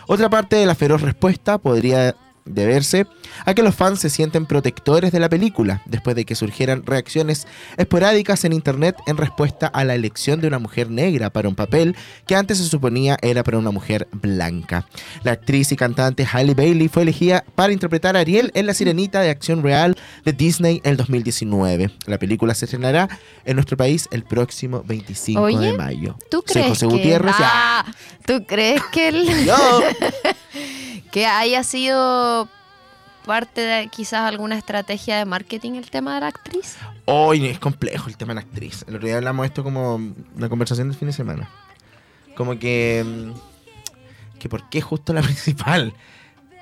[0.06, 2.16] Otra parte de la feroz respuesta podría
[2.46, 3.06] deberse
[3.44, 7.46] a que los fans se sienten protectores de la película, después de que surgieran reacciones
[7.76, 11.96] esporádicas en internet en respuesta a la elección de una mujer negra para un papel
[12.26, 14.86] que antes se suponía era para una mujer blanca.
[15.22, 19.20] La actriz y cantante Halle Bailey fue elegida para interpretar a Ariel en La Sirenita
[19.20, 21.90] de acción real de Disney en el 2019.
[22.06, 23.08] La película se estrenará
[23.44, 26.16] en nuestro país el próximo 25 Oye, de mayo.
[26.30, 26.92] ¿Tú Soy crees José que...
[26.94, 27.34] Gutiérrez.
[27.38, 27.80] ya.
[27.80, 27.86] Ah,
[28.24, 29.26] ¿Tú crees que, el-.
[31.16, 32.46] que haya sido
[33.24, 36.76] parte de quizás alguna estrategia de marketing el tema de la actriz?
[37.06, 38.84] Hoy es complejo el tema de la actriz.
[38.86, 41.48] El otro día hablamos de esto como una conversación del fin de semana.
[42.34, 43.02] Como que.
[43.02, 45.94] mm, que por qué justo la principal.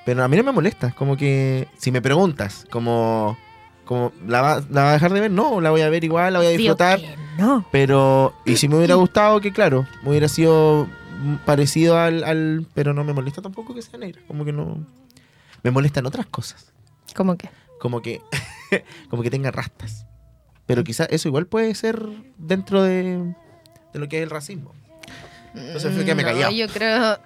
[0.05, 0.91] Pero a mí no me molesta.
[0.91, 1.67] Como que.
[1.77, 3.37] Si me preguntas, como.
[3.83, 5.31] como ¿la va, ¿La va a dejar de ver?
[5.31, 7.01] No, la voy a ver igual, la voy a Digo disfrutar.
[7.01, 7.65] que no.
[7.73, 8.33] Pero.
[8.45, 10.87] Y si me hubiera gustado, que claro, me hubiera sido
[11.45, 12.67] parecido al, al.
[12.73, 14.21] Pero no me molesta tampoco que sea negra.
[14.27, 14.85] Como que no.
[15.63, 16.71] Me molestan otras cosas
[17.15, 17.49] ¿Cómo que?
[17.79, 18.21] como que
[19.09, 20.05] como que tenga rastas.
[20.65, 22.01] Pero quizás eso igual puede ser
[22.37, 23.33] dentro de,
[23.93, 24.73] de lo que es el racismo.
[25.53, 26.51] Entonces fue que me No, callado.
[26.51, 27.17] yo creo...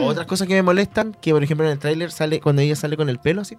[0.00, 2.76] O otras cosas que me molestan, que por ejemplo en el tráiler sale cuando ella
[2.76, 3.56] sale con el pelo así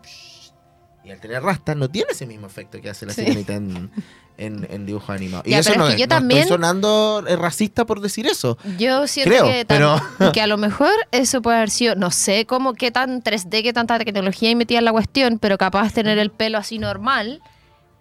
[1.04, 3.22] y al tener rastas no tiene ese mismo efecto que hace la Sí.
[3.22, 3.92] sirenita en,
[4.38, 5.46] en, en dibujos animados.
[5.48, 8.02] Y Ya, eso pero no, es que yo no también- estoy sonando eh, racista por
[8.02, 8.58] decir eso.
[8.78, 10.02] Yo siento Creo, que, pero-
[10.34, 13.74] que a lo mejor eso puede haber sido, no sé cómo, qué tan 3D, qué
[13.74, 17.41] tanta tecnología hay metida en la cuestión, pero capaz tener el pelo así normal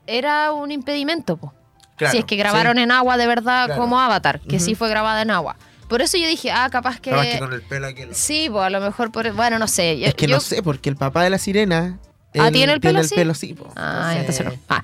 [0.06, 1.52] era un impedimento, po.
[1.96, 2.82] Claro, si es que grabaron sí.
[2.82, 3.80] en agua de verdad Claro.
[3.80, 4.64] como Avatar, que Ujú.
[4.64, 5.56] sí fue grabada en agua.
[5.88, 7.10] Por eso yo dije, ah, capaz que...
[7.10, 8.04] Capaz que con el pelo aquí.
[8.06, 9.30] lo- Sí, pues a lo mejor por...
[9.32, 9.98] Bueno, no sé.
[10.00, 11.98] yo- Es que yo- no sé, porque el papá de la sirena.
[12.38, 13.14] Ah, ¿tiene el pelo así?
[13.20, 13.70] así, po.
[13.76, 14.52] Ah, entonces no.
[14.70, 14.82] Ah,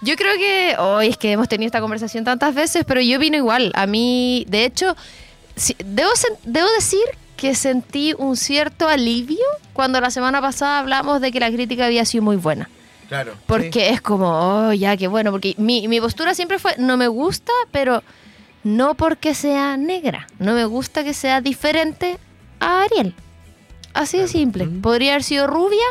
[0.00, 3.36] yo creo que hoy es que hemos tenido esta conversación tantas veces, pero yo vino
[3.36, 3.72] igual.
[3.74, 4.96] A mí, de hecho,
[5.56, 6.10] sí, debo,
[6.44, 7.02] debo decir
[7.36, 12.04] que sentí un cierto alivio cuando la semana pasada hablamos de que la crítica había
[12.04, 12.68] sido muy buena.
[13.08, 13.34] Claro.
[13.46, 15.32] Porque es como, oh, ya, qué bueno.
[15.32, 18.02] Porque mi, mi postura siempre fue, no me gusta, pero
[18.62, 20.28] no porque sea negra.
[20.38, 22.18] No me gusta que sea diferente
[22.60, 23.14] a Ariel.
[23.94, 24.66] Así de simple.
[24.66, 25.84] Podría haber sido rubia,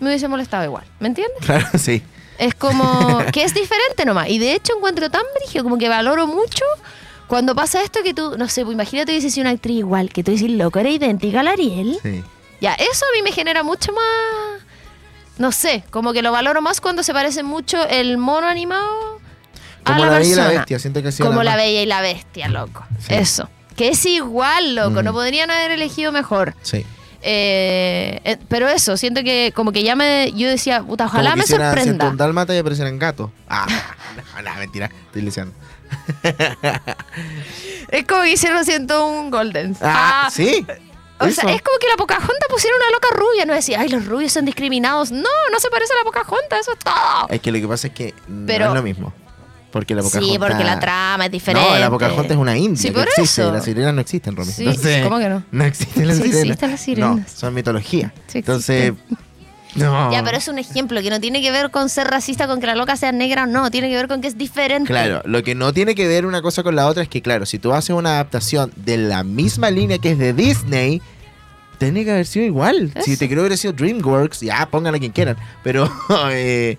[0.00, 0.84] me hubiese molestado igual.
[0.98, 1.38] ¿Me entiendes?
[1.40, 2.02] Claro, sí.
[2.40, 4.30] Es como que es diferente nomás.
[4.30, 6.64] Y de hecho encuentro tan brillo, como que valoro mucho
[7.26, 10.24] cuando pasa esto que tú, no sé, pues imagínate que hubiese una actriz igual, que
[10.24, 11.98] tú dices, loco, era idéntica a la Ariel.
[12.02, 12.24] Sí.
[12.60, 14.62] Ya, eso a mí me genera mucho más,
[15.38, 19.20] no sé, como que lo valoro más cuando se parece mucho el mono animado
[19.84, 20.60] a Como la, la, bella y la persona.
[20.60, 22.84] bestia, siento que sido Como la bella y la bestia, loco.
[22.98, 23.14] Sí.
[23.14, 23.48] Eso.
[23.76, 25.02] Que es igual, loco.
[25.02, 25.04] Mm.
[25.04, 26.54] No podrían haber elegido mejor.
[26.62, 26.84] Sí.
[27.22, 30.32] Eh, eh, pero eso, siento que como que ya me...
[30.32, 32.08] Yo decía, puta, ojalá Como me quisiera sorprenda.
[32.08, 33.30] un dálmata y aparecieran gatos.
[33.48, 33.66] Ah,
[34.36, 34.90] no, no, mentira.
[35.06, 35.52] Estoy diciendo.
[37.90, 39.76] Es como que hicieron siento un golden.
[39.82, 40.64] Ah, Ah, sí.
[41.18, 41.42] O Eso.
[41.42, 43.44] sea, es como que la Pocahontas pusieron una loca rubia.
[43.44, 45.10] No decía, ay, los rubios son discriminados.
[45.10, 47.26] No, no se parece a la Pocahontas, eso es todo.
[47.28, 48.14] Es que lo que pasa es que
[48.46, 49.12] Pero- no es lo mismo.
[49.70, 50.32] Porque la Pocahontas...
[50.32, 51.68] Sí, porque la trama es diferente.
[51.70, 53.42] No, la Pocahontas es una india Sí, que por existe.
[53.42, 53.52] eso.
[53.52, 54.50] Las sirenas no existen, Romy.
[54.52, 55.44] Sí, Entonces, ¿cómo que no?
[55.52, 56.42] No existen las Sí sirenas.
[56.44, 57.16] existen las sirenas.
[57.16, 58.12] No, son mitología.
[58.26, 58.94] Sí Entonces,
[59.76, 60.10] no.
[60.12, 62.66] Ya, pero es un ejemplo que no tiene que ver con ser racista, con que
[62.66, 64.88] la loca sea negra, no, tiene que ver con que es diferente.
[64.88, 67.46] Claro, lo que no tiene que ver una cosa con la otra es que, claro,
[67.46, 71.00] si tú haces una adaptación de la misma línea que es de Disney,
[71.78, 72.92] tiene que haber sido igual.
[73.04, 75.36] Si te creo que hubiera sido DreamWorks, ya pongan a quien quieran.
[75.62, 75.88] Pero
[76.32, 76.76] eh,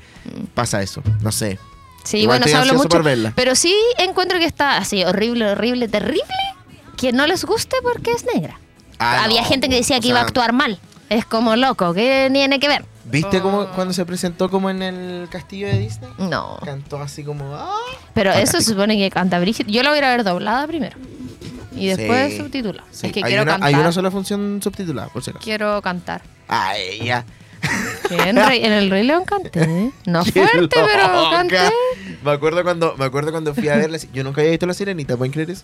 [0.53, 1.57] pasa eso, no sé.
[2.03, 3.03] Sí, Igual bueno, se ansioso mucho.
[3.03, 3.33] verla.
[3.35, 6.23] Pero sí encuentro que está así, horrible, horrible, terrible,
[6.97, 8.59] que no les guste porque es negra.
[8.99, 10.79] Ah, Había no, gente que decía que iba a actuar mal.
[11.09, 12.85] Es como loco, ¿qué tiene que ver?
[13.05, 16.09] ¿Viste cómo cuando se presentó como en el castillo de Disney?
[16.17, 16.57] No.
[16.63, 17.53] Cantó así como...
[17.55, 17.75] "Ah".
[18.13, 19.69] Pero eso se supone que canta Brigitte.
[19.69, 20.97] Yo la voy a ir a ver doblada primero.
[21.75, 22.37] Y después Sí.
[22.37, 22.87] subtitulada.
[22.91, 23.67] Sí, Es que hay, quiero una, cantar.
[23.69, 25.43] hay una sola función subtitulada, por si acaso.
[25.43, 26.21] Quiero cantar.
[26.47, 27.25] Ay, ya.
[28.09, 29.91] En, Rey- en el Rey León canté.
[30.05, 31.57] No fuerte, pero canté.
[32.23, 33.97] Me acuerdo cuando, me acuerdo cuando fui a verla.
[34.13, 35.63] Yo nunca había visto La Sirenita, ¿pueden creer eso?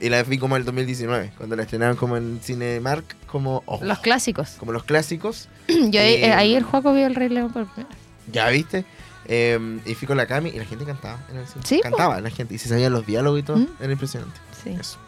[0.00, 3.80] Y la vi como en el 2019, cuando la estrenaron como en Cinemark, como, oh,
[3.82, 4.52] Los clásicos.
[4.58, 5.48] como los clásicos.
[5.68, 7.94] Yo ahí- Eh, ahí el juego vio el Rey León por primera.
[8.32, 8.84] ¿Ya viste?
[9.26, 11.60] Eh, y fui con la Cami y la gente cantaba en el cine.
[11.66, 11.80] Sí.
[11.82, 13.58] Cantaba la gente y se sabían los diálogos y todo.
[13.58, 13.68] ¿Mm?
[13.80, 14.40] Era impresionante.
[14.64, 14.70] Sí.
[14.70, 14.98] Eso.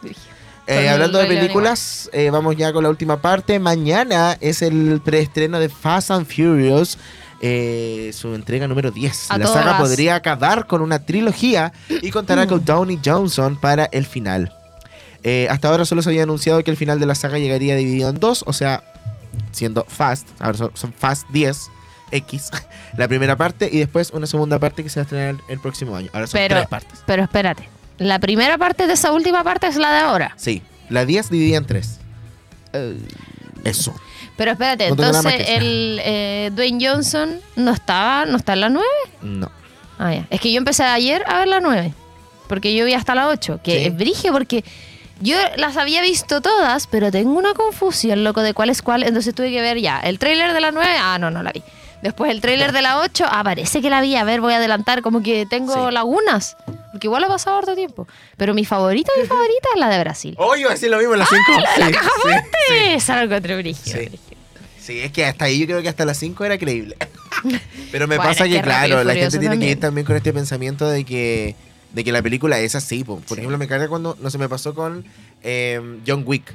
[0.67, 3.59] Eh, hablando de películas, eh, vamos ya con la última parte.
[3.59, 6.97] Mañana es el preestreno de Fast and Furious,
[7.41, 9.29] eh, su entrega número 10.
[9.31, 9.81] A la saga gas.
[9.81, 12.47] podría acabar con una trilogía y contará Mm.
[12.49, 14.53] con Downey Johnson para el final.
[15.49, 18.19] Hasta ahora solo se había anunciado que el final de la saga llegaría dividido en
[18.19, 18.83] dos, o sea,
[19.51, 21.69] siendo Fast, ahora son, son Fast 10.
[22.11, 22.51] X,
[22.97, 25.95] la primera parte y después una segunda parte que se va a estrenar el próximo
[25.95, 26.09] año.
[26.13, 26.99] Ahora son Pero- tres partes.
[27.07, 27.67] Pero espérate.
[27.97, 30.33] La primera parte de esa última parte es la de ahora.
[30.37, 31.99] Sí, la 10 dividida en tres.
[33.63, 33.93] Eso.
[34.35, 38.87] Pero espérate, No entonces el eh, Dwayne Johnson no estaba, no está en la 9.
[39.21, 39.51] No.
[39.99, 40.25] Ah, ya.
[40.31, 41.93] Es que yo empecé ayer a ver la 9.
[42.47, 43.59] Porque yo vi hasta la 8.
[43.63, 43.85] Que Sí.
[43.85, 44.63] es brige porque
[45.21, 49.03] yo las había visto todas, pero tengo una confusión, loco, de cuál es cuál.
[49.03, 49.99] Entonces tuve que ver ya.
[49.99, 51.61] El tráiler de la 9, ah, no, no la vi.
[52.01, 54.15] Después el tráiler de la 8, ah, parece que la vi.
[54.15, 55.93] A ver, voy a adelantar, como que tengo Sí.
[55.93, 56.57] lagunas.
[56.93, 58.07] Porque igual ha pasado harto tiempo.
[58.37, 60.35] Pero mi favorita, mi favorita es la de Brasil.
[60.37, 61.43] Oh, iba a decir lo mismo en las 5.
[61.79, 62.93] ¡La caja fuerte!
[62.93, 64.05] Esa la brígida, Sí.
[64.05, 64.37] brígida.
[64.79, 66.95] Sí, es que hasta ahí yo creo que hasta las 5 era creíble.
[67.91, 69.71] Pero me Bueno, pasa es que, que Rápido y claro, la Furioso gente tiene que
[69.71, 69.79] ir también.
[69.79, 71.55] también con este pensamiento de que,
[71.93, 73.03] de que la película es así.
[73.03, 73.19] po.
[73.21, 75.03] Por ejemplo, me carga cuando, no se me pasó con
[75.41, 76.53] eh, John Wick.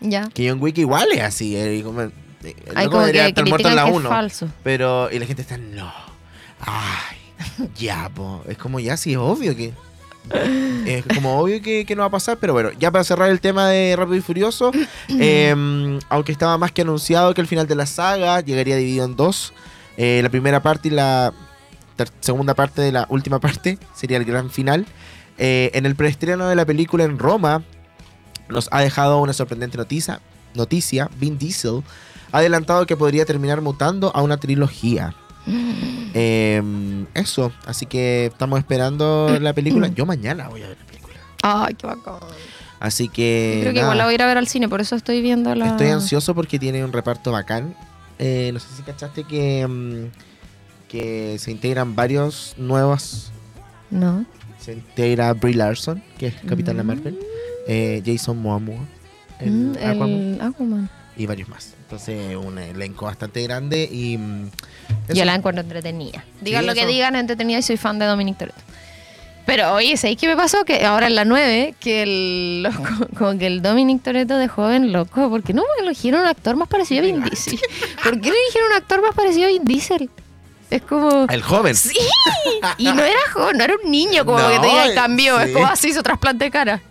[0.00, 0.28] Ya.
[0.34, 1.56] Que John Wick igual es así.
[1.56, 2.10] eh, y como- eh,
[2.42, 4.08] el Hay loco como debería estar muerto en la que es 1.
[4.08, 4.48] falso.
[4.62, 5.92] Pero, y la gente está, no.
[6.60, 7.16] Ay,
[7.76, 8.42] ya, po.
[8.48, 9.72] Es como ya, sí, es obvio que.
[10.84, 13.40] Es como obvio que, que no va a pasar, pero bueno, ya para cerrar el
[13.40, 14.72] tema de Rápido y Furioso,
[15.08, 15.54] eh,
[16.10, 19.54] aunque estaba más que anunciado que el final de la saga llegaría dividido en dos,
[19.96, 21.32] eh, la primera parte y la
[22.20, 24.86] segunda parte de la última parte sería el gran final.
[25.38, 27.62] Eh, en el preestreno de la película en Roma,
[28.48, 30.20] nos ha dejado una sorprendente noticia.
[30.54, 31.82] Noticia, Vin Diesel
[32.32, 35.14] ha adelantado que podría terminar mutando a una trilogía.
[36.14, 36.62] Eh,
[37.14, 39.88] eso, así que estamos esperando la película.
[39.88, 41.14] Yo mañana voy a ver la película.
[41.42, 42.14] Ay, qué bacán.
[42.80, 43.58] Así que.
[43.62, 45.20] Creo que nada, igual la voy a ir a ver al cine, por eso estoy
[45.20, 45.66] viendo la.
[45.68, 47.74] Estoy ansioso porque tiene un reparto bacán.
[48.18, 53.30] Eh, no sé si cachaste que, mm, que se integran varios nuevos.
[53.90, 54.24] No.
[54.58, 57.18] Se integra Brie Larson, que es Capitana Marvel.
[57.68, 58.80] eh, Jason Momoa,
[59.40, 60.90] el Mm, Aquaman.
[61.16, 61.74] y varios más.
[61.88, 64.18] Entonces, un elenco bastante grande y.
[64.18, 64.50] mm,
[65.08, 65.24] Yo eso.
[65.24, 66.22] la encuentro entretenida.
[66.42, 68.60] Digan Sí, lo que digan, entretenida y soy fan de Dominic Toretto.
[69.46, 70.66] Pero oye, ¿sabéis qué me pasó?
[70.66, 74.92] Que ahora en la 9, que el, loco- como que el Dominic Toretto de joven,
[74.92, 77.58] loco, ¿por qué no me eligieron un actor más parecido a Vin Diesel?
[78.04, 80.10] ¿Por qué no eligieron un actor más parecido a Vin Diesel?
[80.70, 81.24] Es como...
[81.30, 81.74] El joven.
[81.74, 81.96] Sí,
[82.76, 85.44] y no era joven, no era un niño como No, que tenía cambió, sí.
[85.46, 86.82] es como así hizo trasplante de cara.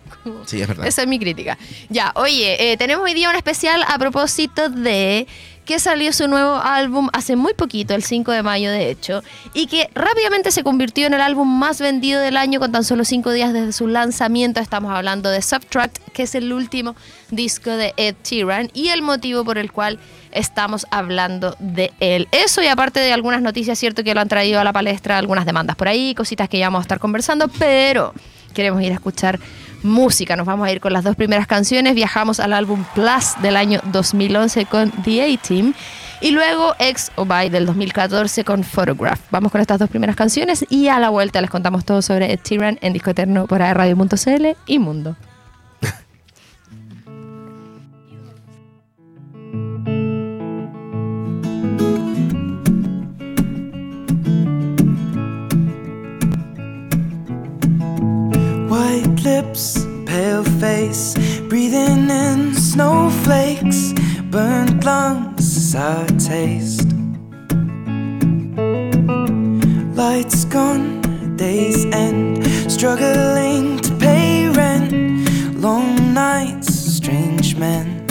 [0.46, 0.86] Sí, es verdad.
[0.86, 1.58] Esa es mi crítica.
[1.88, 5.26] Ya, oye, eh, tenemos hoy día un especial a propósito de
[5.68, 9.66] que salió su nuevo álbum hace muy poquito, el 5 de mayo de hecho, y
[9.66, 13.32] que rápidamente se convirtió en el álbum más vendido del año con tan solo 5
[13.32, 14.60] días desde su lanzamiento.
[14.60, 16.96] Estamos hablando de Subtract, que es el último
[17.30, 19.98] disco de Ed Sheeran y el motivo por el cual
[20.32, 22.28] estamos hablando de él.
[22.32, 25.44] Eso y aparte de algunas noticias, cierto que lo han traído a la palestra, algunas
[25.44, 28.14] demandas por ahí, cositas que ya vamos a estar conversando, pero
[28.54, 29.38] queremos ir a escuchar
[29.82, 30.36] música.
[30.36, 31.94] Nos vamos a ir con las dos primeras canciones.
[31.94, 35.74] Viajamos al álbum Plus del año 2011 con The A-Team.
[36.20, 39.20] Y luego Ex o del 2014 con Photograph.
[39.30, 42.40] Vamos con estas dos primeras canciones y a la vuelta les contamos todo sobre Ed
[42.42, 45.16] Sheeran en Disco Eterno por radio.cl y Mundo.
[60.88, 63.92] Breathing in snowflakes,
[64.30, 66.88] burnt lungs sour taste.
[69.94, 71.02] Lights gone,
[71.36, 74.92] days end, struggling to pay rent.
[75.60, 78.06] Long nights, strange men.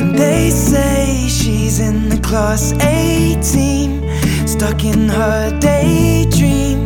[0.00, 6.85] And they say she's in the class 18, stuck in her daydream.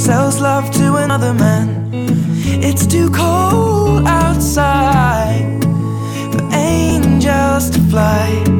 [0.00, 1.90] sells love to another man.
[2.62, 5.62] It's too cold outside
[6.32, 8.59] for angels to fly.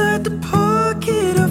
[0.00, 1.49] inside the pocket of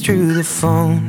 [0.00, 1.01] through the phone.